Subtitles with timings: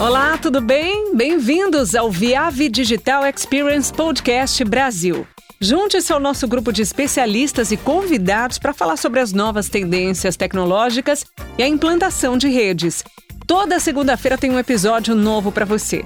[0.00, 1.14] Olá, tudo bem?
[1.14, 5.26] Bem-vindos ao Viave Digital Experience Podcast Brasil.
[5.60, 11.26] Junte-se ao nosso grupo de especialistas e convidados para falar sobre as novas tendências tecnológicas
[11.58, 13.04] e a implantação de redes.
[13.46, 16.02] Toda segunda-feira tem um episódio novo para você.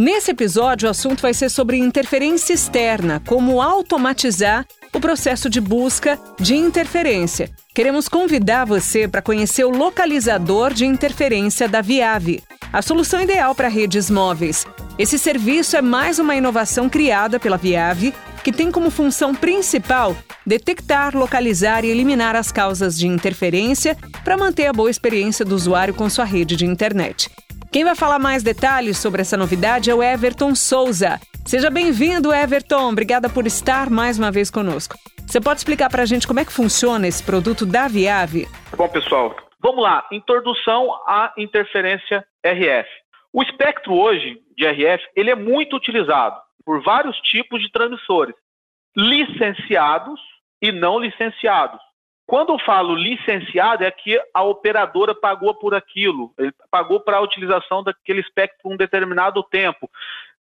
[0.00, 6.16] Nesse episódio, o assunto vai ser sobre interferência externa, como automatizar o processo de busca
[6.38, 7.50] de interferência.
[7.74, 13.66] Queremos convidar você para conhecer o localizador de interferência da Viave, a solução ideal para
[13.66, 14.64] redes móveis.
[14.96, 21.16] Esse serviço é mais uma inovação criada pela Viave que tem como função principal detectar,
[21.16, 26.08] localizar e eliminar as causas de interferência para manter a boa experiência do usuário com
[26.08, 27.28] sua rede de internet.
[27.70, 31.20] Quem vai falar mais detalhes sobre essa novidade é o Everton Souza.
[31.44, 32.88] Seja bem-vindo, Everton.
[32.90, 34.96] Obrigada por estar mais uma vez conosco.
[35.26, 38.48] Você pode explicar para a gente como é que funciona esse produto da Viave?
[38.74, 40.06] Bom, pessoal, vamos lá.
[40.10, 42.88] Introdução à interferência RF.
[43.34, 48.34] O espectro hoje de RF ele é muito utilizado por vários tipos de transmissores,
[48.96, 50.18] licenciados
[50.62, 51.80] e não licenciados.
[52.28, 56.30] Quando eu falo licenciado, é que a operadora pagou por aquilo,
[56.70, 59.90] pagou para a utilização daquele espectro por um determinado tempo.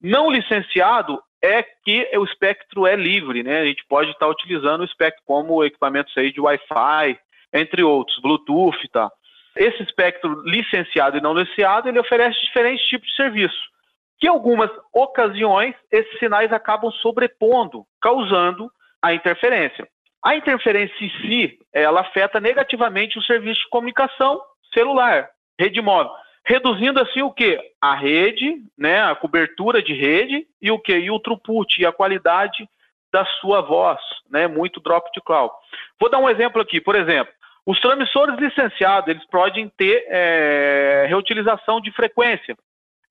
[0.01, 3.59] Não licenciado é que o espectro é livre, né?
[3.59, 7.19] A gente pode estar utilizando o espectro como equipamentos aí de Wi-Fi,
[7.53, 9.11] entre outros, Bluetooth tal.
[9.55, 13.75] Esse espectro licenciado e não licenciado, ele oferece diferentes tipos de serviço
[14.17, 19.87] que em algumas ocasiões esses sinais acabam sobrepondo, causando a interferência.
[20.25, 24.41] A interferência em si, ela afeta negativamente o serviço de comunicação
[24.73, 26.11] celular, rede móvel,
[26.43, 27.59] reduzindo assim o que?
[27.79, 30.97] A rede, né, a cobertura de rede e o que?
[30.97, 32.67] E o throughput e a qualidade
[33.13, 35.53] da sua voz, né, muito drop de cloud.
[35.99, 37.31] Vou dar um exemplo aqui, por exemplo,
[37.63, 42.57] os transmissores licenciados, eles podem ter é, reutilização de frequência,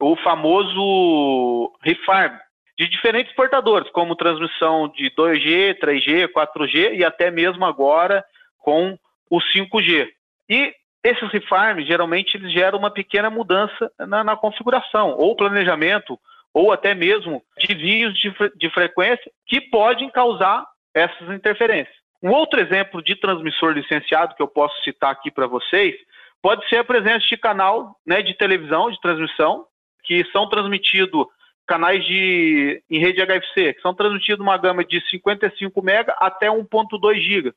[0.00, 2.36] o famoso refarm
[2.78, 8.24] de diferentes portadores, como transmissão de 2G, 3G, 4G e até mesmo agora
[8.58, 8.98] com
[9.30, 10.08] o 5G.
[10.48, 16.18] E esses refarms, geralmente, eles geram uma pequena mudança na, na configuração, ou planejamento,
[16.52, 20.64] ou até mesmo desvios de, de frequência que podem causar
[20.94, 21.94] essas interferências.
[22.22, 25.94] Um outro exemplo de transmissor licenciado que eu posso citar aqui para vocês
[26.40, 29.66] pode ser a presença de canal né, de televisão, de transmissão,
[30.04, 31.26] que são transmitidos
[31.66, 37.20] canais de, em rede HFC, que são transmitidos uma gama de 55 MB até 1.2
[37.20, 37.52] GB,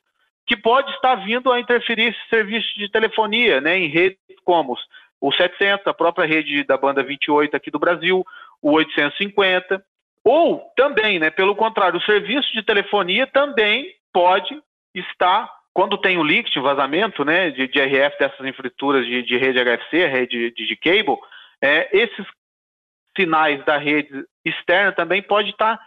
[0.46, 4.78] que pode estar vindo a interferir esse serviço de telefonia né, em redes como
[5.20, 8.26] o 700, a própria rede da banda 28 aqui do Brasil,
[8.62, 9.84] o 850,
[10.24, 14.62] ou também, né, pelo contrário, o serviço de telefonia também pode
[14.94, 19.60] estar, quando tem o leak, vazamento né, de, de RF dessas infraestruturas de, de rede
[19.60, 21.18] HFC, rede de, de cable,
[21.62, 22.26] é, esses
[23.18, 25.78] sinais da rede externa também pode estar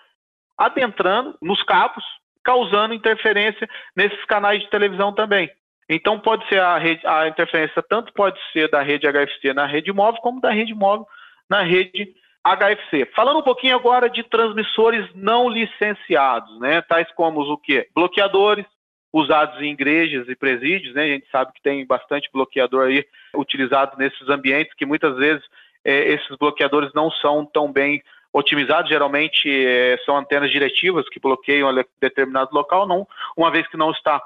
[0.59, 2.05] adentrando nos cabos,
[2.45, 5.51] causando interferência nesses canais de televisão também.
[5.89, 9.93] Então pode ser a, rede, a interferência tanto pode ser da rede HFC na rede
[9.93, 11.07] móvel como da rede móvel
[11.49, 12.15] na rede
[12.45, 13.07] HFC.
[13.15, 16.81] Falando um pouquinho agora de transmissores não licenciados, né?
[16.83, 17.89] Tais como o quê?
[17.95, 18.65] Bloqueadores
[19.13, 21.05] usados em igrejas e presídios, né?
[21.05, 23.05] A gente sabe que tem bastante bloqueador aí
[23.35, 25.43] utilizado nesses ambientes que muitas vezes
[25.85, 28.03] é, esses bloqueadores não são tão bem
[28.33, 33.91] otimizados, geralmente é, são antenas diretivas que bloqueiam determinado local, não, uma vez que não
[33.91, 34.23] está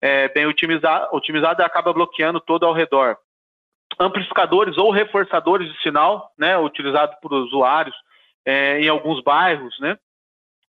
[0.00, 3.16] é, bem otimizado, otimizado, acaba bloqueando todo ao redor.
[3.98, 7.96] Amplificadores ou reforçadores de sinal, né, utilizado por usuários
[8.44, 9.98] é, em alguns bairros, né,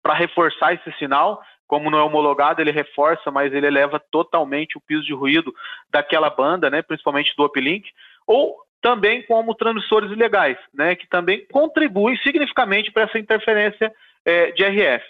[0.03, 4.81] para reforçar esse sinal, como não é homologado, ele reforça, mas ele eleva totalmente o
[4.81, 5.55] piso de ruído
[5.89, 7.91] daquela banda, né, principalmente do uplink,
[8.27, 13.91] ou também como transmissores ilegais, né, que também contribuem significativamente para essa interferência
[14.27, 15.03] é, de RF.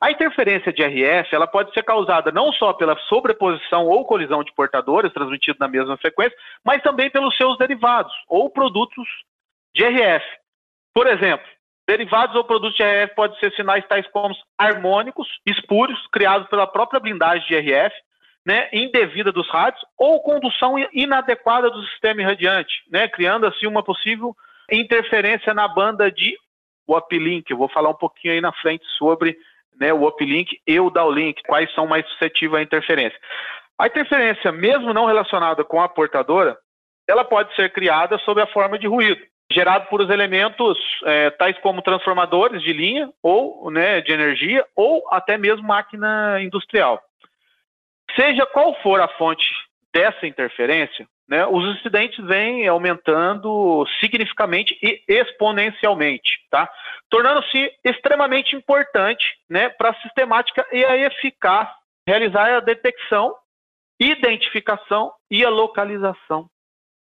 [0.00, 4.52] A interferência de RF ela pode ser causada não só pela sobreposição ou colisão de
[4.52, 9.06] portadores transmitidos na mesma frequência, mas também pelos seus derivados ou produtos
[9.72, 10.26] de RF.
[10.92, 11.46] Por exemplo,
[11.86, 16.98] derivados ou produtos de RF podem ser sinais tais como harmônicos, espúrios, criados pela própria
[16.98, 17.94] blindagem de RF,
[18.46, 24.36] né, indevida dos rádios ou condução inadequada do sistema irradiante, né, criando assim uma possível
[24.70, 26.36] interferência na banda de
[26.86, 27.50] uplink.
[27.50, 29.36] Eu vou falar um pouquinho aí na frente sobre
[29.80, 33.18] né, o uplink e o downlink, quais são mais suscetíveis à interferência.
[33.76, 36.56] A interferência, mesmo não relacionada com a portadora,
[37.08, 39.20] ela pode ser criada sob a forma de ruído,
[39.50, 45.02] gerado por os elementos é, tais como transformadores de linha ou né, de energia ou
[45.10, 47.02] até mesmo máquina industrial.
[48.18, 49.46] Seja qual for a fonte
[49.92, 56.70] dessa interferência, né, os incidentes vêm aumentando significativamente e exponencialmente, tá?
[57.10, 61.68] tornando-se extremamente importante né, para a sistemática e a eficaz
[62.06, 63.34] realizar a detecção,
[63.98, 66.48] identificação e a localização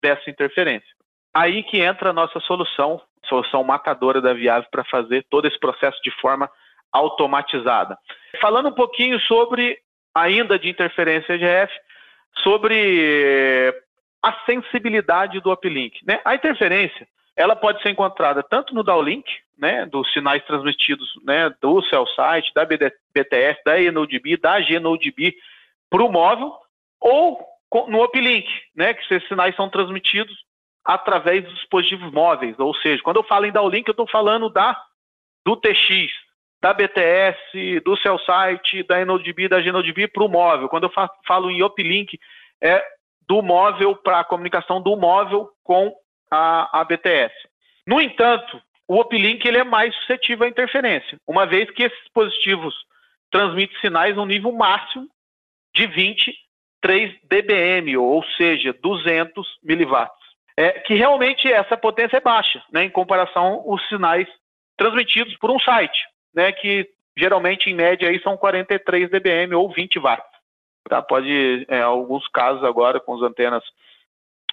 [0.04, 0.90] dessa interferência.
[1.34, 6.00] Aí que entra a nossa solução, solução matadora da Viave para fazer todo esse processo
[6.04, 6.50] de forma
[6.92, 7.98] automatizada.
[8.40, 9.80] Falando um pouquinho sobre
[10.14, 11.74] ainda de interferência EGF,
[12.44, 13.74] sobre
[14.22, 16.00] a sensibilidade do uplink.
[16.06, 16.20] Né?
[16.24, 19.28] A interferência ela pode ser encontrada tanto no downlink,
[19.58, 25.36] né, dos sinais transmitidos né, do cell site, da BTS, da eNodeB, da GNodeB
[25.90, 26.54] para o móvel,
[27.00, 27.40] ou
[27.88, 30.36] no uplink, né, que esses sinais são transmitidos
[30.84, 32.58] através dos dispositivos móveis.
[32.60, 34.80] Ou seja, quando eu falo em downlink, eu estou falando da,
[35.46, 36.12] do TX,
[36.62, 40.70] da BTS, do cell site, da eNodeB, da GNodeB para o móvel.
[40.70, 40.94] Quando eu
[41.26, 42.20] falo em uplink,
[42.62, 42.86] é
[43.28, 45.94] do móvel para a comunicação do móvel com
[46.30, 47.34] a, a BTS.
[47.88, 52.76] No entanto, o uplink ele é mais suscetível à interferência, uma vez que esses dispositivos
[53.32, 55.08] transmitem sinais no nível máximo
[55.74, 60.22] de 23 dBm, ou seja, 200 miliwatts.
[60.58, 64.28] É, que realmente essa potência é baixa, né, em comparação aos sinais
[64.78, 65.98] transmitidos por um site,
[66.34, 70.26] né, que geralmente em média aí são 43 dBm ou 20 watts.
[70.88, 71.02] Tá?
[71.02, 73.64] Pode, em alguns casos agora, com as antenas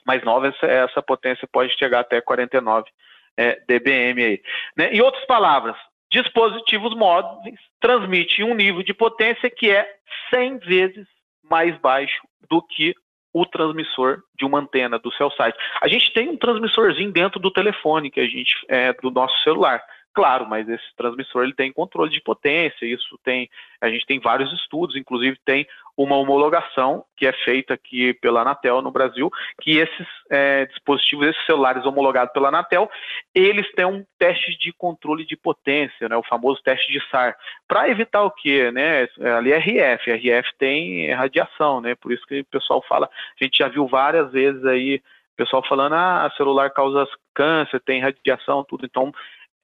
[0.07, 2.89] mais novas, essa potência pode chegar até 49
[3.37, 4.19] é, dBm.
[4.19, 4.43] Aí.
[4.77, 4.93] Né?
[4.93, 5.77] Em outras palavras,
[6.11, 9.89] dispositivos móveis transmitem um nível de potência que é
[10.31, 11.07] 100 vezes
[11.43, 12.95] mais baixo do que
[13.33, 15.57] o transmissor de uma antena do seu site.
[15.81, 19.83] A gente tem um transmissorzinho dentro do telefone que a gente é, do nosso celular.
[20.15, 23.49] Claro, mas esse transmissor ele tem controle de potência, isso tem,
[23.81, 25.67] a gente tem vários estudos, inclusive tem
[25.97, 31.47] uma homologação que é feita aqui pela Anatel no Brasil, que esses é, dispositivos, esses
[31.47, 32.91] celulares homologados pela Anatel,
[33.35, 37.89] eles têm um teste de controle de potência, né, o famoso teste de SAR, para
[37.89, 38.71] evitar o quê?
[38.73, 39.09] Né?
[39.37, 41.95] Ali é RF, RF tem radiação, né?
[41.95, 43.09] Por isso que o pessoal fala,
[43.41, 45.01] a gente já viu várias vezes aí
[45.39, 48.85] pessoal falando, ah, celular causa câncer, tem radiação, tudo.
[48.85, 49.13] Então,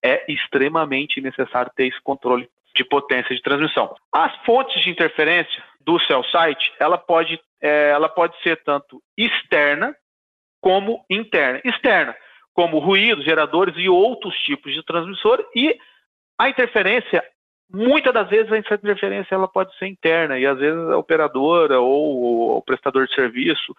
[0.04, 3.96] é extremamente necessário ter esse controle de potência de transmissão.
[4.12, 9.96] As fontes de interferência do cell site, ela pode, é, ela pode ser tanto externa
[10.60, 11.60] como interna.
[11.64, 12.14] Externa,
[12.52, 15.76] como ruídos, geradores e outros tipos de transmissor, e
[16.38, 17.24] a interferência,
[17.72, 22.58] muitas das vezes a interferência ela pode ser interna, e às vezes a operadora ou
[22.58, 23.74] o prestador de serviço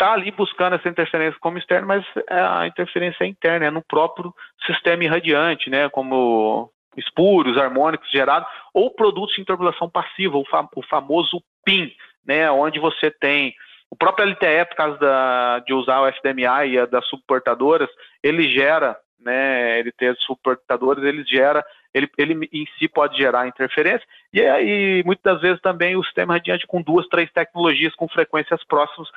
[0.00, 4.34] está ali buscando essa interferência como externa, mas a interferência é interna, é no próprio
[4.66, 10.82] sistema irradiante, né, como espúrios, harmônicos gerados, ou produtos de interpolação passiva, o, fam o
[10.82, 11.92] famoso PIN,
[12.26, 13.54] né, onde você tem
[13.90, 17.88] o próprio LTE, por causa da, de usar o FDMA e a das subportadoras,
[18.22, 23.48] ele gera, né, ele tem as subportadoras, ele gera, ele, ele em si pode gerar
[23.48, 28.64] interferência, e aí muitas vezes também o sistema radiante com duas, três tecnologias com frequências
[28.64, 29.08] próximas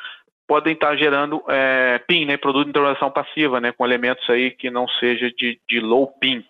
[0.47, 4.69] podem estar gerando é, PIN, né, produto de interpolação passiva, né, com elementos aí que
[4.69, 6.45] não seja de, de low PIN,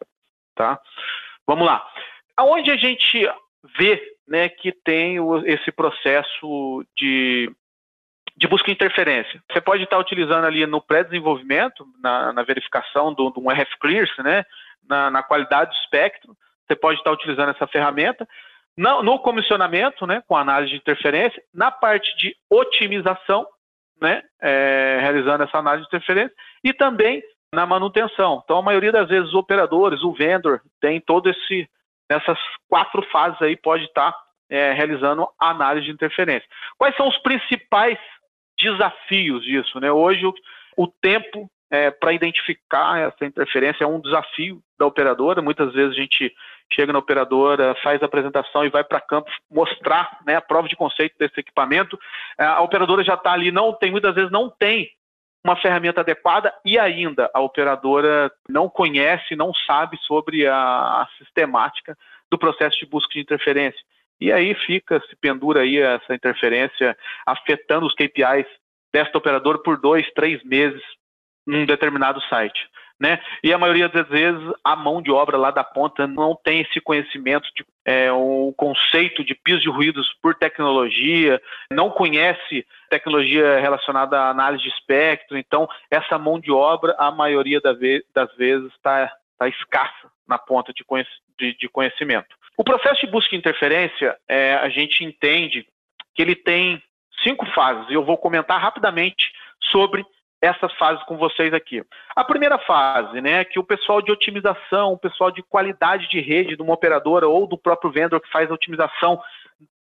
[0.55, 0.79] tá?
[1.47, 1.85] Vamos lá.
[2.35, 3.29] Aonde a gente
[3.77, 7.51] vê né, que tem o, esse processo de,
[8.35, 9.41] de busca e interferência.
[9.51, 14.45] Você pode estar utilizando ali no pré-desenvolvimento, na, na, verificação de um RF Clearance, né,
[14.87, 16.35] na, na, qualidade do espectro,
[16.67, 18.27] você pode estar utilizando essa ferramenta.
[18.75, 23.45] No, no comissionamento, né, com análise de interferência, na parte de otimização,
[24.01, 27.23] né, é, realizando essa análise de interferência, e também
[27.53, 28.41] na manutenção.
[28.43, 31.69] Então, a maioria das vezes, os operadores, o vendor, tem todo esse,
[32.09, 34.13] nessas quatro fases aí, pode estar
[34.49, 36.47] é, realizando análise de interferência.
[36.77, 37.97] Quais são os principais
[38.57, 39.79] desafios disso?
[39.79, 39.91] Né?
[39.91, 40.33] Hoje, o,
[40.75, 45.41] o tempo é, para identificar essa interferência é um desafio da operadora.
[45.41, 46.33] Muitas vezes a gente
[46.73, 50.75] chega na operadora, faz a apresentação e vai para campo mostrar né, a prova de
[50.75, 51.97] conceito desse equipamento.
[52.37, 54.89] A operadora já está ali, não tem, muitas vezes não tem
[55.43, 61.97] uma ferramenta adequada e ainda a operadora não conhece, não sabe sobre a, a sistemática
[62.31, 63.79] do processo de busca de interferência.
[64.21, 68.47] E aí fica, se pendura aí essa interferência afetando os KPIs
[68.93, 70.81] desta operadora por dois, três meses
[71.45, 72.69] num determinado site
[72.99, 73.19] né?
[73.43, 76.79] E a maioria das vezes a mão de obra lá da ponta não tem esse
[76.79, 84.19] conhecimento de é, o conceito de piso de ruídos por tecnologia, não conhece tecnologia relacionada
[84.19, 87.77] à análise de espectro, então essa mão de obra, a maioria das
[88.37, 90.85] vezes está tá escassa na ponta de,
[91.69, 92.35] conhecimento.
[92.57, 95.67] O processo de busca de interferência, é, a gente entende
[96.15, 96.81] que ele tem
[97.21, 99.31] cinco fases, e eu vou comentar rapidamente
[99.71, 100.05] sobre
[100.43, 101.81] essas fases com vocês aqui.
[102.13, 106.57] A primeira fase, né, que o pessoal de otimização, o pessoal de qualidade de rede
[106.57, 109.21] de uma operadora ou do próprio vendedor que faz a otimização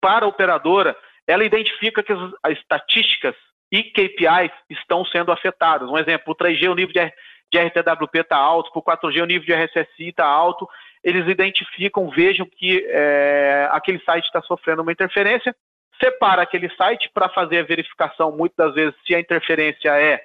[0.01, 3.35] para a operadora, ela identifica que as, as estatísticas
[3.71, 5.89] e KPIs estão sendo afetadas.
[5.89, 7.13] Um exemplo, o 3G, o nível de,
[7.53, 10.67] de RTWP está alto, para o 4G, o nível de RSSI está alto,
[11.01, 15.55] eles identificam, vejam que é, aquele site está sofrendo uma interferência,
[16.03, 20.21] separa aquele site para fazer a verificação, muitas das vezes, se a interferência é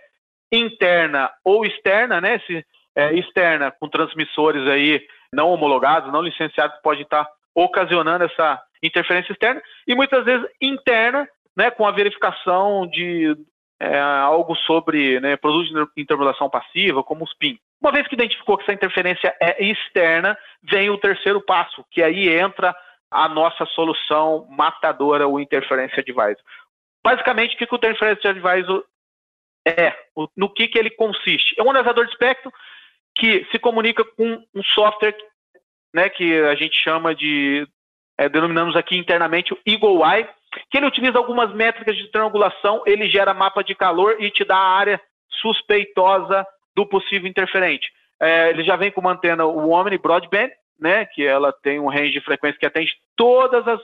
[0.51, 2.41] interna ou externa, né?
[2.47, 2.65] Se
[2.97, 9.63] é, externa com transmissores aí não homologados, não licenciados, pode estar ocasionando essa interferência externa,
[9.87, 13.37] e muitas vezes interna, né, com a verificação de
[13.81, 17.59] é, algo sobre né, produtos de intermodulação passiva, como os PIN.
[17.81, 22.29] Uma vez que identificou que essa interferência é externa, vem o terceiro passo, que aí
[22.29, 22.75] entra
[23.11, 26.43] a nossa solução matadora, o Interference Advisor.
[27.05, 28.85] Basicamente, o que o Interference Advisor
[29.67, 29.93] é,
[30.37, 31.55] no que, que ele consiste.
[31.59, 32.53] É um analisador de espectro
[33.15, 35.17] que se comunica com um software
[35.93, 37.67] né, que a gente chama de,
[38.19, 40.29] é, denominamos aqui internamente o Eagle Eye,
[40.71, 44.57] que ele utiliza algumas métricas de triangulação, ele gera mapa de calor e te dá
[44.57, 45.01] a área
[45.41, 47.91] suspeitosa do possível interferente.
[48.21, 51.89] É, ele já vem com uma antena, o Omni Broadband, né, que ela tem um
[51.89, 53.81] range de frequência que atende todas as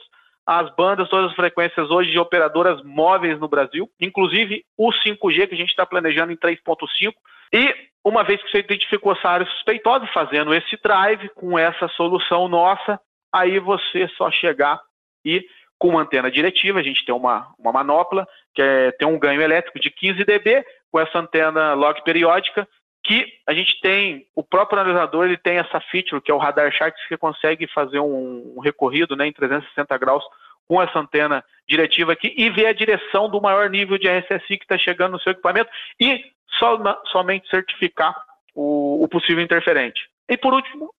[0.50, 5.54] as bandas, todas as frequências hoje de operadoras móveis no Brasil, inclusive o 5G que
[5.54, 7.12] a gente está planejando em 3.5.
[7.52, 7.72] E
[8.04, 12.98] uma vez que você identificou essa área suspeitosa, fazendo esse drive com essa solução nossa,
[13.32, 14.80] aí você só chegar
[15.24, 15.46] e
[15.78, 19.40] com uma antena diretiva, a gente tem uma, uma manopla, que é, tem um ganho
[19.40, 22.66] elétrico de 15 dB, com essa antena log periódica,
[23.10, 26.70] que a gente tem, o próprio analisador ele tem essa feature, que é o Radar
[26.70, 30.22] Charts, que consegue fazer um, um recorrido né, em 360 graus
[30.68, 34.64] com essa antena diretiva aqui e ver a direção do maior nível de RSSI que
[34.64, 35.68] está chegando no seu equipamento
[36.00, 36.24] e
[36.56, 38.14] só, somente certificar
[38.54, 40.08] o, o possível interferente.
[40.28, 40.94] E por último,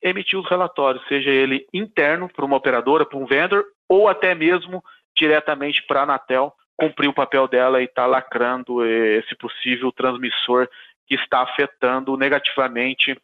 [0.00, 4.84] emitir os relatórios, seja ele interno para uma operadora, para um vendor, ou até mesmo
[5.16, 10.68] diretamente para a Anatel cumprir o papel dela e estar tá lacrando esse possível transmissor
[11.06, 13.16] que está afetando negativamente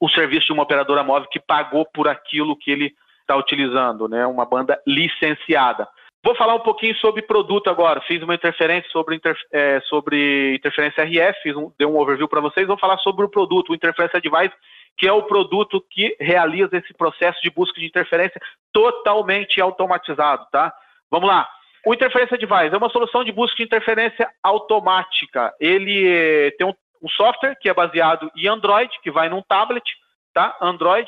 [0.00, 4.26] o serviço de uma operadora móvel que pagou por aquilo que ele está utilizando, né?
[4.26, 5.88] Uma banda licenciada.
[6.24, 8.00] Vou falar um pouquinho sobre produto agora.
[8.00, 12.40] Fiz uma interferência sobre, inter, é, sobre interferência RF, fiz um, dei um overview para
[12.40, 12.66] vocês.
[12.66, 14.54] Vou falar sobre o produto, o Interference Device,
[14.96, 18.40] que é o produto que realiza esse processo de busca de interferência
[18.72, 20.72] totalmente automatizado, tá?
[21.10, 21.46] Vamos lá.
[21.84, 25.52] O Interferência Device é uma solução de busca de interferência automática.
[25.60, 26.72] Ele eh, tem um
[27.04, 29.84] um software que é baseado em Android, que vai num tablet,
[30.32, 30.56] tá?
[30.60, 31.06] Android.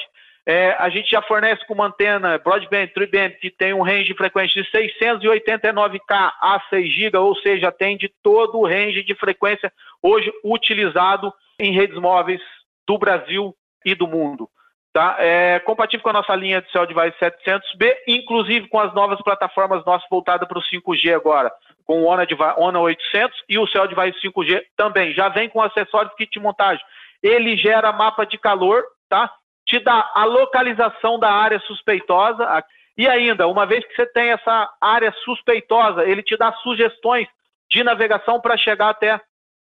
[0.48, 4.14] É, a gente já fornece com uma antena broadband, tri-band, que tem um range de
[4.14, 10.30] frequência de 689K a 6 GB, ou seja, atende todo o range de frequência hoje
[10.44, 12.40] utilizado em redes móveis
[12.86, 14.48] do Brasil e do mundo.
[14.92, 15.16] Tá?
[15.18, 19.84] É compatível com a nossa linha de Cell Device 700B, inclusive com as novas plataformas
[19.84, 21.50] nossas voltadas para o 5G agora
[21.86, 22.26] com o ONA,
[22.58, 25.14] ONA 800 e o Cell Device 5G também.
[25.14, 26.84] Já vem com acessórios kit de montagem.
[27.22, 29.32] Ele gera mapa de calor, tá?
[29.64, 32.64] Te dá a localização da área suspeitosa.
[32.98, 37.28] E ainda, uma vez que você tem essa área suspeitosa, ele te dá sugestões
[37.70, 39.20] de navegação para chegar até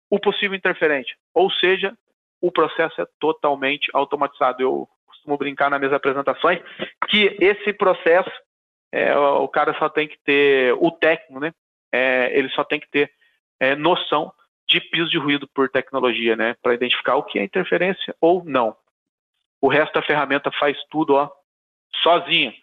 [0.10, 1.16] o possível interferente.
[1.34, 1.94] Ou seja,
[2.42, 4.62] o processo é totalmente automatizado.
[4.62, 6.60] Eu costumo brincar nas minhas apresentações
[7.08, 8.32] que esse processo,
[8.92, 11.52] é, o cara só tem que ter o técnico, né?
[11.96, 13.12] É, ele só tem que ter
[13.60, 14.32] é, noção
[14.68, 18.76] de piso de ruído por tecnologia, né, para identificar o que é interferência ou não.
[19.62, 21.30] O resto da ferramenta faz tudo, ó,
[22.04, 22.54] sozinha.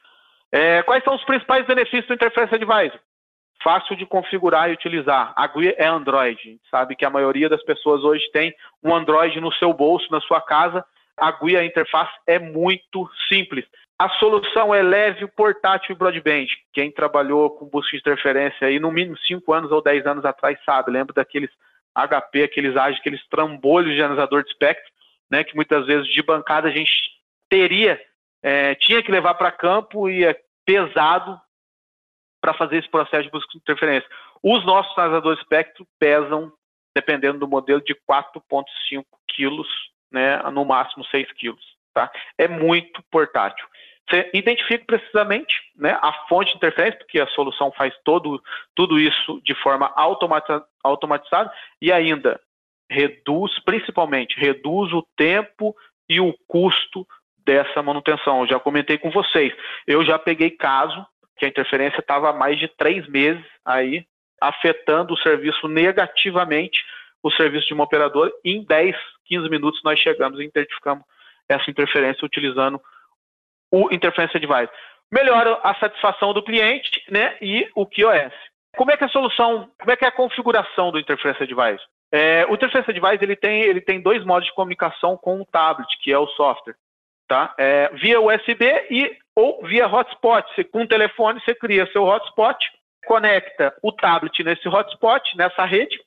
[0.51, 3.01] É, quais são os principais benefícios do Interference Advisor?
[3.62, 5.33] Fácil de configurar e utilizar.
[5.37, 6.61] A GUI é Android.
[6.71, 10.41] Sabe que a maioria das pessoas hoje tem um Android no seu bolso, na sua
[10.41, 10.85] casa.
[11.17, 13.65] A GUI, a interface é muito simples.
[14.02, 16.47] A solução é leve, portátil e broadband.
[16.73, 20.59] Quem trabalhou com busca de interferência aí no mínimo 5 anos ou 10 anos atrás
[20.64, 21.49] sabe, lembra daqueles
[21.94, 24.90] HP, aqueles AGE, aqueles trambolhos de analisador de espectro,
[25.30, 26.90] né, que muitas vezes de bancada a gente
[27.49, 28.04] teria,
[28.42, 31.40] é, tinha que levar para campo e é pesado
[32.40, 34.11] para fazer esse processo de busca de interferência.
[34.42, 36.52] Os nossos analisadores de espectro pesam,
[36.92, 39.68] dependendo do modelo, de 4,5 quilos,
[40.11, 41.62] né, no máximo 6 quilos.
[41.94, 42.11] Tá?
[42.37, 43.64] É muito portátil.
[44.12, 48.42] Você identifica precisamente né, a fonte de interferência, porque a solução faz todo,
[48.75, 49.90] tudo isso de forma
[50.85, 51.50] automatizada
[51.81, 52.38] e ainda
[52.90, 55.75] reduz, principalmente, reduz o tempo
[56.07, 57.07] e o custo
[57.38, 58.42] dessa manutenção.
[58.42, 59.54] Eu já comentei com vocês.
[59.87, 61.07] Eu já peguei caso
[61.38, 64.04] que a interferência estava mais de três meses aí
[64.38, 66.85] afetando o serviço negativamente,
[67.23, 68.31] o serviço de uma operadora.
[68.45, 71.02] Em 10, 15 minutos nós chegamos e identificamos
[71.49, 72.78] essa interferência utilizando
[73.73, 74.73] o Interference Device.
[75.11, 78.33] Melhora a satisfação do cliente né, e o QoS.
[78.76, 81.85] Como é que é a solução, como é que é a configuração do Interference Device?
[82.12, 85.88] É, o Interference Device ele tem, ele tem dois modos de comunicação com o tablet,
[86.02, 86.76] que é o software.
[87.26, 87.55] Tá?
[87.59, 90.47] É, via USB e ou via hotspot.
[90.55, 92.59] Você, com o telefone você cria seu hotspot,
[93.07, 95.99] conecta o tablet nesse hotspot, nessa rede,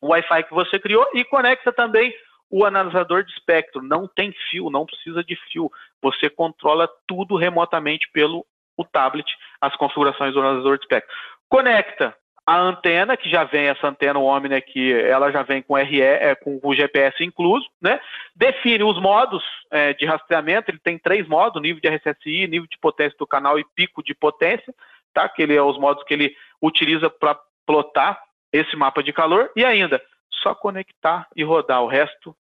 [0.00, 2.14] o Wi-Fi que você criou, e conecta também
[2.50, 3.82] o analisador de espectro.
[3.82, 5.70] Não tem fio, não precisa de fio.
[6.04, 8.44] Você controla tudo remotamente pelo
[8.76, 9.26] o tablet,
[9.60, 11.14] as configurações do analisador de espectro.
[11.48, 12.14] Conecta
[12.46, 16.34] a antena, que já vem essa antena Omni aqui, ela já vem com RE, é,
[16.34, 17.98] com o GPS incluso, né?
[18.36, 22.78] Define os modos é, de rastreamento, ele tem três modos, nível de RSSI, nível de
[22.78, 24.74] potência do canal e pico de potência,
[25.14, 25.26] tá?
[25.26, 28.20] Que ele é os modos que ele utiliza para plotar
[28.52, 30.02] esse mapa de calor e ainda
[30.42, 32.36] só conectar e rodar o resto,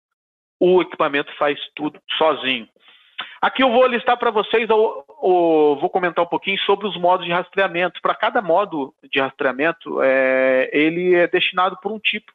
[0.59, 2.67] o equipamento faz tudo sozinho.
[3.41, 7.25] Aqui eu vou listar para vocês, eu, eu, vou comentar um pouquinho sobre os modos
[7.25, 8.01] de rastreamento.
[8.03, 12.31] Para cada modo de rastreamento, é, ele é destinado por um tipo.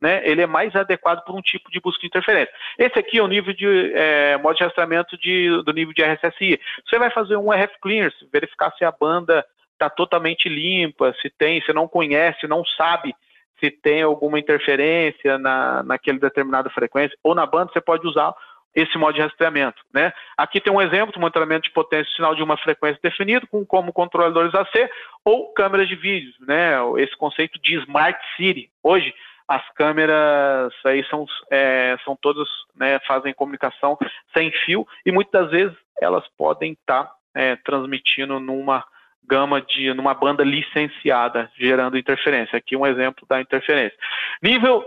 [0.00, 0.22] Né?
[0.26, 2.52] Ele é mais adequado por um tipo de busca de interferência.
[2.78, 6.58] Esse aqui é o nível de é, modo de rastreamento de, do nível de RSSI.
[6.86, 9.44] Você vai fazer um RF clearance, verificar se a banda
[9.74, 13.14] está totalmente limpa, se tem, se não conhece, não sabe
[13.60, 18.34] se tem alguma interferência na, naquele determinada frequência, ou na banda você pode usar
[18.76, 19.82] esse modo de rastreamento.
[19.92, 20.12] Né?
[20.36, 23.92] Aqui tem um exemplo, de monitoramento de potência sinal de uma frequência definida, com como
[23.92, 24.90] controladores AC
[25.24, 26.74] ou câmeras de vídeo, né?
[26.98, 28.70] esse conceito de Smart City.
[28.82, 29.14] Hoje,
[29.48, 33.96] as câmeras aí são, é, são todas, né, fazem comunicação
[34.36, 38.84] sem fio e muitas vezes elas podem estar tá, é, transmitindo numa
[39.24, 42.56] gama de, numa banda licenciada, gerando interferência.
[42.56, 43.96] Aqui um exemplo da interferência.
[44.42, 44.84] Nível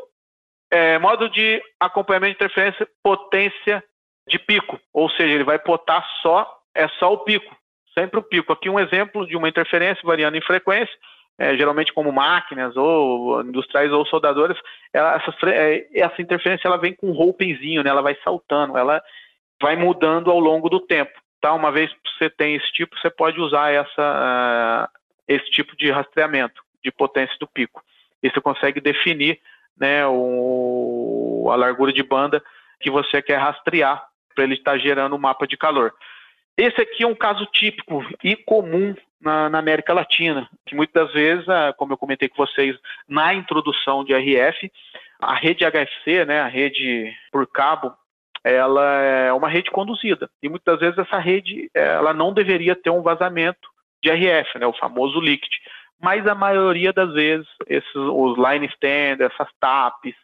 [0.71, 3.83] é, modo de acompanhamento de interferência, potência
[4.27, 7.55] de pico, ou seja, ele vai potar só, é só o pico,
[7.97, 8.53] sempre o pico.
[8.53, 10.93] Aqui um exemplo de uma interferência variando em frequência,
[11.39, 14.57] é, geralmente como máquinas ou industriais ou soldadores,
[14.93, 19.01] ela, essa, é, essa, interferência ela vem com um roupenzinho, né, ela vai saltando, ela
[19.61, 21.11] vai mudando ao longo do tempo.
[21.41, 21.53] Tá?
[21.53, 25.89] Uma vez que você tem esse tipo, você pode usar essa, uh, esse tipo de
[25.89, 27.81] rastreamento de potência do pico.
[28.21, 29.39] E você consegue definir
[29.79, 32.43] né, o, a largura de banda
[32.79, 35.93] que você quer rastrear para ele estar gerando um mapa de calor.
[36.57, 41.47] Esse aqui é um caso típico e comum na, na, América Latina, que muitas vezes,
[41.47, 44.71] ah, como eu comentei com vocês na introdução de RF,
[45.21, 47.93] a rede HFC, né, a rede por cabo,
[48.43, 53.01] ela é uma rede conduzida e muitas vezes essa rede ela não deveria ter um
[53.01, 53.67] vazamento
[54.01, 55.59] de RF, né, o famoso leakage
[56.01, 60.15] mas a maioria das vezes esses, os line stand, essas TAPs,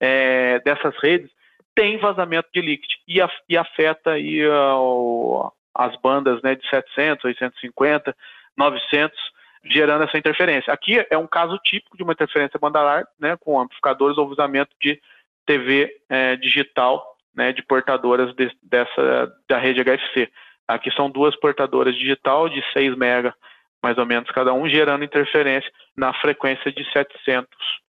[0.00, 1.30] é, dessas redes,
[1.74, 8.14] tem vazamento de líquido e, e afeta aí, uh, as bandas né, de 700, 850,
[8.56, 9.18] 900,
[9.64, 10.72] gerando essa interferência.
[10.72, 14.70] Aqui é um caso típico de uma interferência banda larga, né, com amplificadores ou vazamento
[14.80, 15.00] de
[15.44, 20.30] TV é, digital, né, de portadoras de, dessa da rede HFC.
[20.68, 23.32] Aqui são duas portadoras digital de 6 MB
[23.84, 27.46] mais ou menos cada um, gerando interferência na frequência de 700,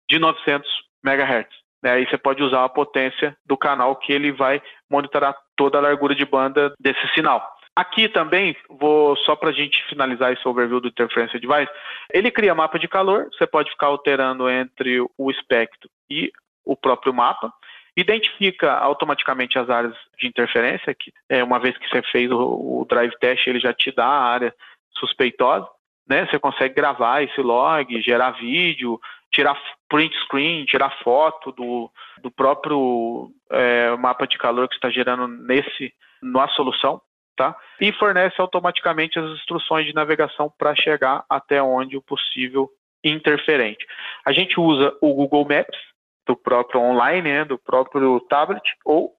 [0.09, 0.67] de 900
[1.05, 1.47] MHz.
[1.83, 1.91] Né?
[1.91, 6.15] Aí você pode usar a potência do canal que ele vai monitorar toda a largura
[6.15, 7.47] de banda desse sinal.
[7.75, 11.71] Aqui também, vou só para a gente finalizar esse overview do Interference Device,
[12.11, 16.31] ele cria mapa de calor, você pode ficar alterando entre o espectro e
[16.65, 17.53] o próprio mapa,
[17.95, 22.85] identifica automaticamente as áreas de interferência, que é, uma vez que você fez o, o
[22.89, 24.55] drive test, ele já te dá a área
[24.97, 25.67] suspeitosa,
[26.07, 26.25] né?
[26.25, 28.99] Você consegue gravar esse log, gerar vídeo,
[29.31, 31.91] tirar print screen, tirar foto do,
[32.21, 37.01] do próprio é, mapa de calor que está gerando nesse na solução,
[37.35, 37.55] tá?
[37.79, 42.69] E fornece automaticamente as instruções de navegação para chegar até onde o possível
[43.03, 43.85] interferente.
[44.25, 45.77] A gente usa o Google Maps
[46.25, 49.13] do próprio online, né, do próprio tablet, ou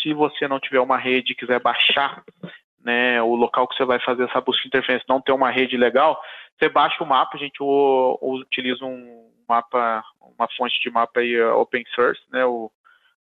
[0.00, 2.22] se você não tiver uma rede e quiser baixar
[2.84, 5.76] né, o local que você vai fazer essa busca de interferência não tem uma rede
[5.76, 6.20] legal,
[6.58, 11.56] você baixa o mapa, a gente utiliza um mapa, uma fonte de mapa aí, uh,
[11.58, 12.70] open source, né, o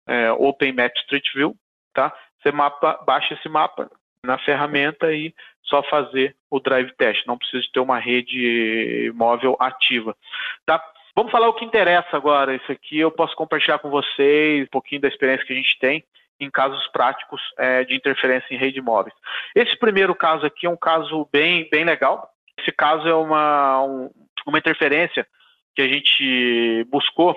[0.06, 1.54] é, Open Map Street View,
[1.92, 2.12] tá?
[2.40, 3.90] Você mapa, baixa esse mapa
[4.24, 10.16] na ferramenta e só fazer o drive test, não precisa ter uma rede móvel ativa,
[10.64, 10.82] tá?
[11.14, 12.54] Vamos falar o que interessa agora.
[12.54, 16.04] Isso aqui eu posso compartilhar com vocês um pouquinho da experiência que a gente tem
[16.40, 19.14] em casos práticos é, de interferência em rede móveis.
[19.54, 22.30] Esse primeiro caso aqui é um caso bem, bem legal.
[22.58, 24.10] Esse caso é uma, um,
[24.46, 25.26] uma interferência
[25.74, 27.36] que a gente buscou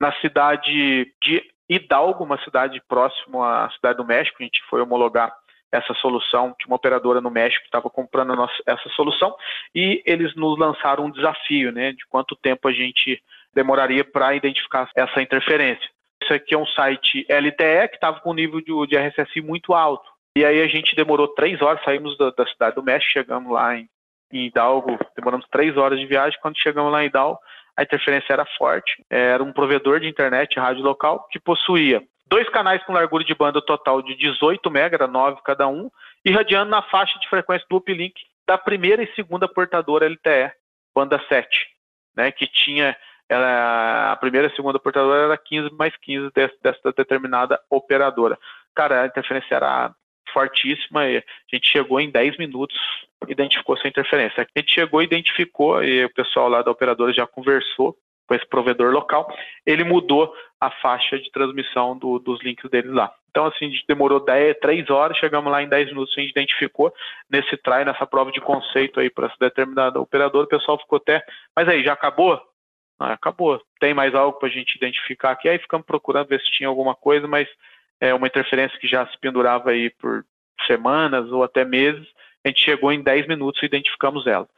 [0.00, 4.36] na cidade de Hidalgo, uma cidade próxima à cidade do México.
[4.40, 5.32] A gente foi homologar
[5.72, 6.54] essa solução.
[6.58, 9.34] Tinha uma operadora no México que estava comprando nossa, essa solução
[9.74, 13.22] e eles nos lançaram um desafio, né, de quanto tempo a gente
[13.54, 15.88] demoraria para identificar essa interferência.
[16.22, 20.08] Isso aqui é um site LTE que estava com um nível de, de, muito alto.
[20.36, 23.76] E aí a gente demorou três horas, saímos da, da cidade do México, chegamos lá
[23.76, 23.88] em,
[24.32, 26.38] em Hidalgo, demoramos três horas de viagem.
[26.40, 27.40] Quando chegamos lá em Hidalgo,
[27.76, 29.04] a interferência era forte.
[29.08, 33.60] Era um provedor de internet, rádio local, que possuía dois canais com largura de banda
[33.60, 35.90] total de 18 MB, era 9 cada um,
[36.24, 38.14] irradiando na faixa de frequência do uplink
[38.46, 40.52] da primeira e segunda portadora LTE,
[40.94, 41.48] banda 7,
[42.16, 42.96] né, que tinha
[43.30, 48.36] ela, a primeira e segunda portadora era 15 mais 15 dessa, dessa determinada operadora.
[48.74, 49.94] Cara, a interferência era
[50.32, 52.76] fortíssima e a gente chegou em 10 minutos,
[53.28, 54.42] identificou essa interferência.
[54.42, 58.92] A gente chegou, identificou e o pessoal lá da operadora já conversou com esse provedor
[58.92, 59.32] local,
[59.66, 63.12] ele mudou a faixa de transmissão do, dos links deles lá.
[63.30, 66.30] Então, assim, a gente demorou 10, 3 horas, chegamos lá em 10 minutos, a gente
[66.30, 66.92] identificou
[67.28, 71.24] nesse try, nessa prova de conceito aí para essa determinada operadora, o pessoal ficou até,
[71.56, 72.40] mas aí, já acabou?
[73.00, 73.60] Não, acabou.
[73.80, 75.48] Tem mais algo para a gente identificar aqui?
[75.48, 77.48] Aí ficamos procurando ver se tinha alguma coisa, mas
[77.98, 80.24] é uma interferência que já se pendurava aí por
[80.66, 82.06] semanas ou até meses,
[82.44, 84.48] a gente chegou em 10 minutos e identificamos ela.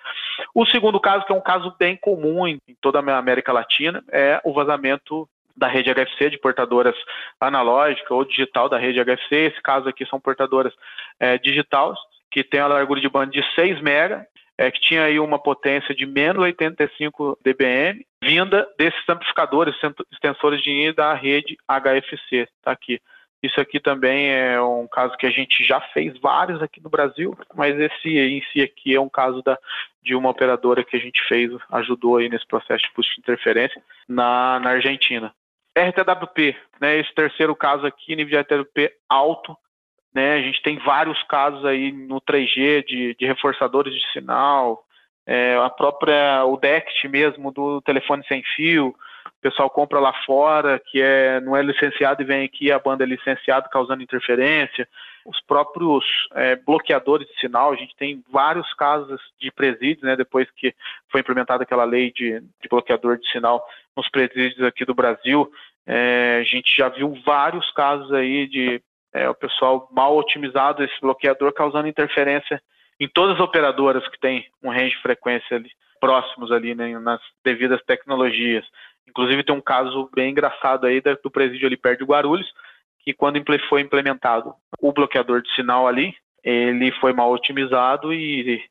[0.55, 4.41] O segundo caso, que é um caso bem comum em toda a América Latina, é
[4.45, 6.97] o vazamento da rede HFC, de portadoras
[7.41, 9.35] analógica ou digital da rede HFC.
[9.35, 10.73] Esse caso aqui são portadoras
[11.19, 11.99] é, digitais,
[12.31, 14.27] que tem a largura de banda de 6 MB,
[14.63, 19.75] é, que tinha aí uma potência de menos 85 dBm, vinda desses amplificadores,
[20.13, 23.01] extensores de linha da rede HFC, está aqui.
[23.43, 27.37] Isso aqui também é um caso que a gente já fez vários aqui no Brasil,
[27.57, 29.59] mas esse em si aqui é um caso da,
[30.01, 34.61] de uma operadora que a gente fez, ajudou aí nesse processo de de interferência na,
[34.61, 35.35] na Argentina.
[35.77, 39.57] RTWP, né, esse terceiro caso aqui, nível de RTWP alto,
[40.15, 44.85] né, a gente tem vários casos aí no 3G de, de reforçadores de sinal,
[45.27, 50.81] é, a própria, o DECT mesmo do telefone sem fio, o pessoal compra lá fora,
[50.87, 54.89] que é, não é licenciado e vem aqui, a banda é licenciada, causando interferência.
[55.25, 60.49] Os próprios é, bloqueadores de sinal, a gente tem vários casos de presídios, né, depois
[60.57, 60.75] que
[61.09, 63.65] foi implementada aquela lei de, de bloqueador de sinal
[63.97, 65.51] nos presídios aqui do Brasil,
[65.87, 68.81] é, a gente já viu vários casos aí de
[69.13, 72.63] é, o pessoal mal otimizado esse bloqueador causando interferência
[72.99, 75.71] em todas as operadoras que têm um range de frequência ali,
[76.01, 78.65] próximos ali né, nas devidas tecnologias.
[79.09, 82.51] Inclusive tem um caso bem engraçado aí do presídio ali perto de Guarulhos,
[83.01, 88.63] que quando foi implementado o bloqueador de sinal ali, ele foi mal otimizado e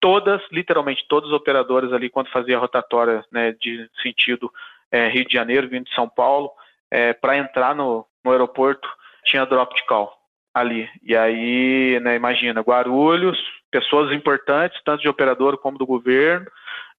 [0.00, 4.50] todas, literalmente todas as operadoras ali, quando fazia rotatória né, de sentido
[4.90, 6.50] é, Rio de Janeiro, vindo de São Paulo,
[6.90, 8.88] é, para entrar no, no, aeroporto,
[9.26, 10.12] tinha drop de call
[10.54, 10.88] ali.
[11.02, 13.38] E aí, né, imagina, Guarulhos,
[13.70, 16.46] pessoas importantes, tanto de operador como do governo,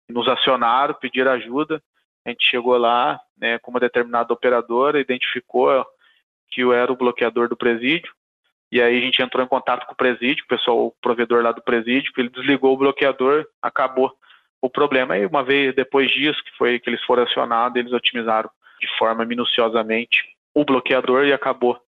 [0.08, 1.82] nos acionaram, pediram ajuda,
[2.26, 5.86] a gente chegou lá né, com uma determinada operadora, identificou
[6.50, 8.13] que eu era o bloqueador do presídio,
[8.72, 11.52] e aí a gente entrou em contato com o presídio, o pessoal, o provedor lá
[11.52, 14.13] do presídio, ele desligou o bloqueador, acabou
[14.62, 15.18] o problema.
[15.18, 19.26] E uma vez depois disso, que foi que eles foram acionados, eles otimizaram de forma
[19.26, 21.80] minuciosamente o bloqueador e acabou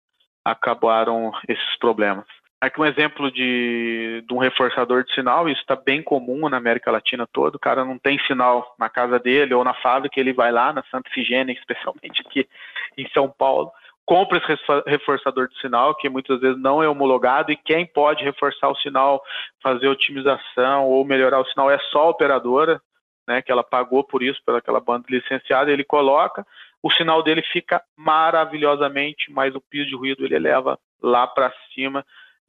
[0.45, 2.25] acabaram esses problemas.
[2.61, 6.91] Aqui um exemplo de, de um reforçador de sinal, isso está bem comum na América
[6.91, 10.51] Latina toda, o cara não tem sinal na casa dele ou na fábrica, ele vai
[10.51, 12.49] lá na Santa Figênia, especialmente aqui
[12.97, 13.71] em São Paulo,
[14.05, 18.71] compra esse reforçador de sinal, que muitas vezes não é homologado, e quem pode reforçar
[18.71, 19.23] o sinal,
[19.63, 22.81] fazer otimização ou melhorar o sinal é só a operadora,
[23.29, 26.45] né, que ela pagou por isso, pela aquela banda licenciada, ele coloca,
[26.83, 32.05] o sinal dele fica maravilhosamente, mas o piso de ruído ele eleva lá para cima,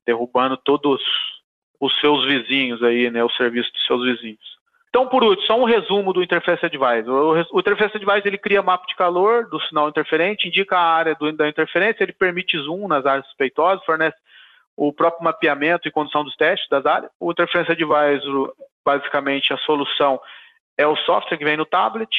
[0.06, 1.02] derrubando todos
[1.80, 4.60] os seus vizinhos aí, né, o serviço dos seus vizinhos.
[4.90, 7.48] Então, por último, só um resumo do Interface Advisor.
[7.52, 11.32] O, Interface Advisor ele cria mapa de calor do sinal interferente, indica a área do,
[11.32, 14.18] da interferência, ele permite zoom nas áreas suspeitosas, fornece
[14.76, 17.12] o próprio mapeamento e condução dos testes das áreas.
[17.20, 18.52] O Interface Advisor,
[18.84, 20.20] basicamente, a solução
[20.76, 22.10] é o software que vem no tablet,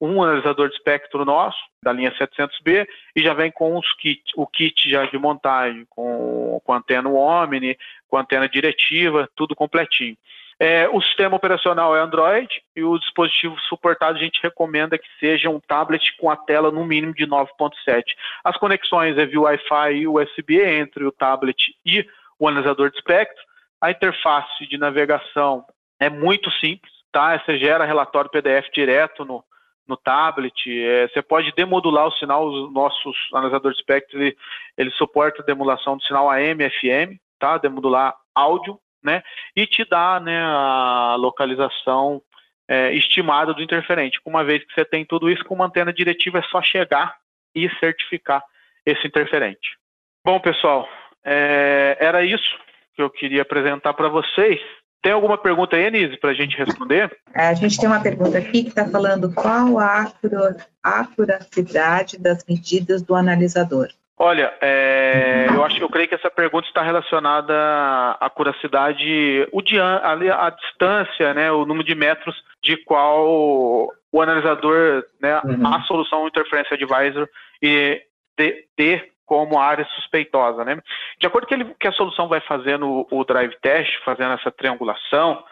[0.00, 4.46] um analisador de espectro nosso, da linha 700B, e já vem com os kit, o
[4.46, 7.76] kit já de montagem, com, com antena Omni,
[8.08, 10.16] com antena diretiva, tudo completinho.
[10.58, 15.50] É, o sistema operacional é Android e o dispositivo suportado a gente recomenda que seja
[15.50, 18.02] um tablet com a tela no mínimo de 9.7.
[18.42, 22.06] As conexões é via Wi-Fi e USB entre o tablet e
[22.38, 23.42] o analisador de espectro.
[23.82, 25.62] A interface de navegação
[26.00, 27.38] é muito simples, tá?
[27.38, 29.44] Você gera relatório PDF direto no,
[29.86, 30.54] no tablet.
[30.68, 34.36] É, você pode demodular o sinal, os nossos analisadores espectro, ele,
[34.76, 37.58] ele suporta a demodulação do sinal AM, FM, tá?
[37.58, 39.22] Demodular áudio, né?
[39.54, 42.20] E te dá, né, a localização
[42.68, 44.20] é, estimada do interferente.
[44.24, 47.16] Uma vez que você tem tudo isso com uma antena diretiva, é só chegar
[47.54, 48.42] e certificar
[48.84, 49.76] esse interferente.
[50.24, 50.88] Bom, pessoal,
[51.24, 52.58] é, era isso
[52.94, 54.60] que eu queria apresentar para vocês.
[55.02, 57.16] Tem alguma pergunta aí, Anise, para a gente responder?
[57.34, 60.10] É, a gente tem uma pergunta aqui que está falando qual a
[60.82, 63.88] acuracidade das medidas do analisador.
[64.18, 67.52] Olha, é, eu acho, eu creio que essa pergunta está relacionada
[68.18, 74.22] à curacidade, o dia, a, a, distância, né, o número de metros de qual o
[74.22, 75.66] analisador, né, uhum.
[75.66, 77.28] a solução interferência advisor
[77.60, 78.00] e
[78.38, 78.66] de
[79.26, 80.80] como área suspeitosa, né?
[81.18, 85.44] De acordo com que, a solução vai fazendo o drive test, fazendo essa triangulação,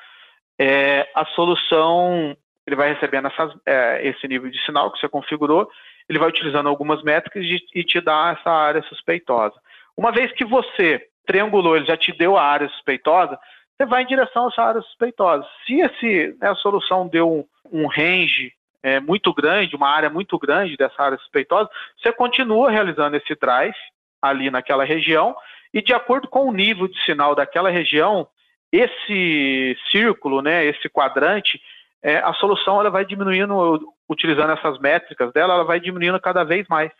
[0.58, 5.68] é, a solução ele vai recebendo essas, é, esse nível de sinal que você configurou
[6.08, 9.54] ele vai utilizando algumas métricas e te dá essa área suspeitosa.
[9.96, 13.38] Uma vez que você triangulou, ele já te deu a área suspeitosa,
[13.76, 15.46] você vai em direção a essa área suspeitosa.
[15.66, 18.52] Se esse, né, a solução deu um, um range
[18.84, 23.74] é, muito grande, uma área muito grande dessa área suspeitosa, você continua realizando esse drive
[24.20, 25.34] ali naquela região
[25.72, 28.28] e de acordo com o nível de sinal daquela região,
[28.70, 31.58] esse círculo, né, esse quadrante,
[32.02, 36.68] é, a solução ela vai diminuindo, utilizando essas métricas dela, ela vai diminuindo cada vez
[36.68, 36.92] mais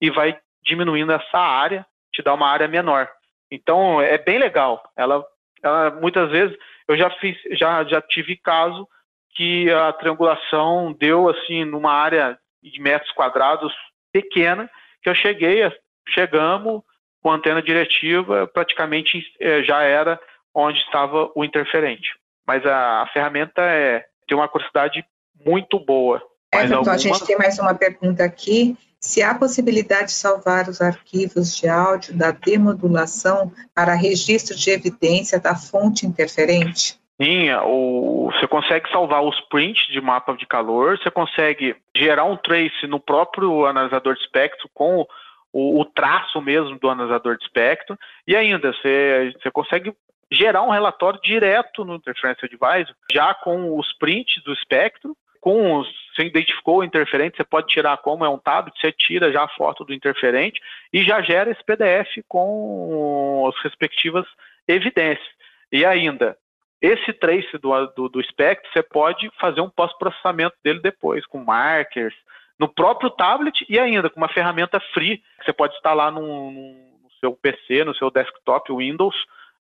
[0.00, 3.08] e vai diminuindo essa área, te dá uma área menor.
[3.48, 4.82] Então é bem legal.
[4.96, 5.24] Ela,
[5.62, 6.56] ela muitas vezes
[6.88, 8.88] eu já fiz, já já tive caso
[9.34, 13.72] que a triangulação deu assim numa área de metros quadrados
[14.12, 14.68] pequena
[15.02, 15.60] que eu cheguei,
[16.08, 16.82] chegamos
[17.22, 20.20] com a antena diretiva, praticamente é, já era
[20.54, 22.10] onde estava o interferente.
[22.46, 25.04] Mas a, a ferramenta é tem uma curiosidade
[25.44, 26.22] muito boa.
[26.52, 26.94] Everton, alguma...
[26.94, 28.76] a gente tem mais uma pergunta aqui.
[29.00, 35.40] Se há possibilidade de salvar os arquivos de áudio da demodulação para registro de evidência
[35.40, 36.99] da fonte interferente?
[37.20, 42.36] Sim, o, você consegue salvar os prints de mapa de calor, você consegue gerar um
[42.36, 45.06] trace no próprio analisador de espectro com
[45.52, 49.94] o, o traço mesmo do analisador de espectro, e ainda você, você consegue
[50.32, 55.88] gerar um relatório direto no Interference Advisor, já com os prints do espectro, com os,
[56.14, 59.48] você identificou o interferente, você pode tirar como é um tablet, você tira já a
[59.48, 64.26] foto do interferente e já gera esse PDF com as respectivas
[64.66, 65.28] evidências.
[65.72, 66.36] E ainda,
[66.80, 72.14] esse trace do, do, do você pode fazer um pós-processamento dele depois, com markers,
[72.58, 77.10] no próprio tablet e ainda com uma ferramenta free, que você pode instalar no, no
[77.20, 79.14] seu PC, no seu desktop Windows,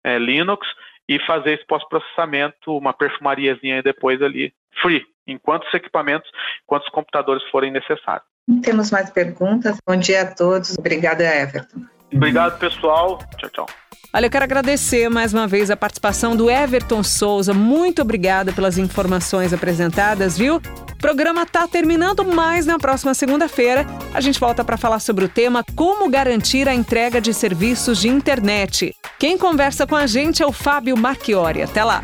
[0.05, 0.67] é, Linux
[1.09, 4.53] e fazer esse pós-processamento, uma perfumariazinha depois ali,
[4.83, 6.31] free, enquanto os equipamentos,
[6.65, 8.27] enquanto os computadores forem necessários.
[8.63, 9.79] Temos mais perguntas.
[9.87, 10.77] Bom dia a todos.
[10.79, 11.96] Obrigada, Everton.
[12.17, 13.19] Obrigado, pessoal.
[13.39, 13.67] Tchau, tchau.
[14.13, 17.53] Olha, eu quero agradecer mais uma vez a participação do Everton Souza.
[17.53, 20.57] Muito obrigada pelas informações apresentadas, viu?
[20.57, 25.29] O programa está terminando, mas na próxima segunda-feira a gente volta para falar sobre o
[25.29, 28.97] tema Como garantir a entrega de serviços de internet.
[29.19, 31.61] Quem conversa com a gente é o Fábio Marchiori.
[31.61, 32.03] Até lá!